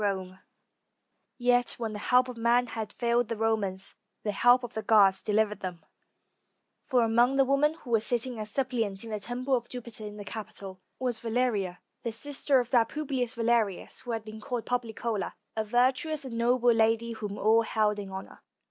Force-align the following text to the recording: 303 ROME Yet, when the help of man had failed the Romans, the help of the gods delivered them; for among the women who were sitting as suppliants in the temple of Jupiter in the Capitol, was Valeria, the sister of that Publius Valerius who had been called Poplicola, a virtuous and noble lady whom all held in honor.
303 0.01 0.31
ROME 0.31 0.39
Yet, 1.37 1.75
when 1.77 1.93
the 1.93 1.99
help 1.99 2.27
of 2.27 2.35
man 2.35 2.65
had 2.65 2.91
failed 2.91 3.27
the 3.27 3.37
Romans, 3.37 3.93
the 4.23 4.31
help 4.31 4.63
of 4.63 4.73
the 4.73 4.81
gods 4.81 5.21
delivered 5.21 5.59
them; 5.59 5.85
for 6.87 7.03
among 7.03 7.35
the 7.35 7.45
women 7.45 7.75
who 7.75 7.91
were 7.91 7.99
sitting 7.99 8.39
as 8.39 8.49
suppliants 8.49 9.03
in 9.03 9.11
the 9.11 9.19
temple 9.19 9.53
of 9.53 9.69
Jupiter 9.69 10.07
in 10.07 10.17
the 10.17 10.25
Capitol, 10.25 10.81
was 10.97 11.19
Valeria, 11.19 11.81
the 12.01 12.11
sister 12.11 12.59
of 12.59 12.71
that 12.71 12.89
Publius 12.89 13.35
Valerius 13.35 13.99
who 13.99 14.09
had 14.13 14.25
been 14.25 14.41
called 14.41 14.65
Poplicola, 14.65 15.33
a 15.55 15.63
virtuous 15.63 16.25
and 16.25 16.35
noble 16.35 16.73
lady 16.73 17.11
whom 17.11 17.37
all 17.37 17.61
held 17.61 17.99
in 17.99 18.09
honor. 18.09 18.41